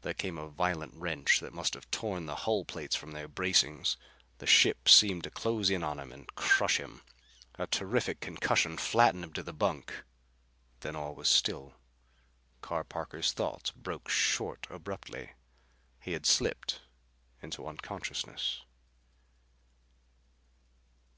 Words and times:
There 0.00 0.14
came 0.14 0.38
a 0.38 0.48
violent 0.48 0.94
wrench 0.94 1.40
that 1.40 1.52
must 1.52 1.74
have 1.74 1.90
torn 1.90 2.24
the 2.24 2.34
hull 2.48 2.64
plates 2.64 2.96
from 2.96 3.10
their 3.12 3.28
bracings. 3.28 3.98
The 4.38 4.46
ship 4.46 4.88
seemed 4.88 5.24
to 5.24 5.30
close 5.30 5.68
in 5.68 5.84
on 5.84 5.98
him 5.98 6.12
and 6.12 6.34
crush 6.34 6.78
him. 6.78 7.02
A 7.56 7.66
terrific 7.66 8.20
concussion 8.20 8.78
flattened 8.78 9.22
him 9.22 9.32
to 9.34 9.42
the 9.42 9.52
bunk. 9.52 9.92
Then 10.80 10.96
all 10.96 11.14
was 11.14 11.28
still. 11.28 11.74
Carr 12.62 12.84
Parker's 12.84 13.32
thoughts 13.34 13.70
broke 13.72 14.08
short 14.08 14.66
abruptly. 14.70 15.32
He 16.00 16.12
had 16.12 16.24
slipped 16.24 16.80
into 17.42 17.66
unconsciousness. 17.66 18.62